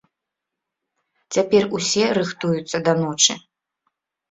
[1.37, 3.33] Цяпер усе рыхтуюцца да ночы.